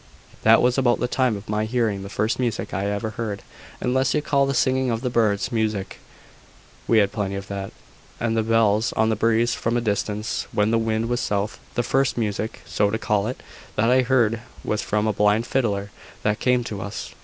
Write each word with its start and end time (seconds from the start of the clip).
That 0.41 0.63
was 0.63 0.79
about 0.79 0.99
the 0.99 1.07
time 1.07 1.37
of 1.37 1.47
my 1.47 1.65
hearing 1.65 2.01
the 2.01 2.09
first 2.09 2.39
music 2.39 2.73
I 2.73 2.87
ever 2.87 3.11
heard 3.11 3.43
unless 3.79 4.15
you 4.15 4.21
call 4.23 4.47
the 4.47 4.55
singing 4.55 4.89
of 4.89 5.01
the 5.01 5.11
birds 5.11 5.51
music 5.51 5.99
(we 6.87 6.97
had 6.97 7.11
plenty 7.11 7.35
of 7.35 7.45
that), 7.49 7.71
and 8.19 8.35
the 8.35 8.41
bells 8.41 8.93
on 8.93 9.09
the 9.09 9.15
breeze 9.15 9.53
from 9.53 9.77
a 9.77 9.79
distance, 9.81 10.47
when 10.51 10.71
the 10.71 10.79
wind 10.79 11.07
was 11.07 11.19
south. 11.19 11.59
The 11.75 11.83
first 11.83 12.17
music 12.17 12.61
(so 12.65 12.89
to 12.89 12.97
call 12.97 13.27
it) 13.27 13.43
that 13.75 13.91
I 13.91 14.01
heard 14.01 14.41
was 14.63 14.81
from 14.81 15.05
a 15.05 15.13
blind 15.13 15.45
fiddler 15.45 15.91
that 16.23 16.39
came 16.39 16.63
to 16.63 16.81
us. 16.81 17.13